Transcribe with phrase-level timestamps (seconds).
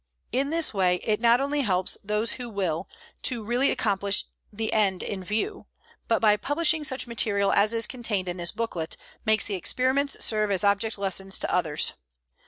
[0.31, 2.89] In this way it not only helps those who will
[3.21, 5.67] to really accomplish the end in view,
[6.07, 10.49] but by publishing such material as is contained in this booklet makes the experiments serve
[10.49, 11.93] as object lessons to others.